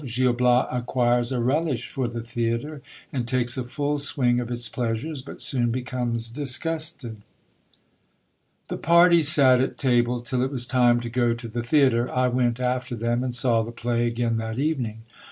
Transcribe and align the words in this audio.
—Gil 0.03 0.33
Bias 0.33 0.65
acquires 0.71 1.31
a 1.31 1.39
relish 1.43 1.87
for 1.87 2.07
the 2.07 2.23
theatre, 2.23 2.81
and 3.13 3.27
takes 3.27 3.55
a 3.55 3.63
full 3.63 3.99
string 3.99 4.39
of 4.39 4.49
its 4.49 4.67
pleasures, 4.67 5.21
but 5.21 5.39
soon 5.39 5.69
becomes 5.69 6.27
disgusted. 6.27 7.17
The 8.67 8.77
party 8.77 9.21
sat 9.21 9.61
at 9.61 9.77
table 9.77 10.19
till 10.21 10.41
it 10.41 10.49
was 10.49 10.65
time 10.65 11.01
to 11.01 11.09
go 11.11 11.35
to 11.35 11.47
the 11.47 11.61
theatre. 11.61 12.09
I 12.11 12.29
went 12.29 12.59
after 12.59 12.95
them, 12.95 13.23
and 13.23 13.35
saw 13.35 13.61
the 13.61 13.71
play 13.71 14.07
again 14.07 14.37
that 14.37 14.57
evening. 14.57 15.03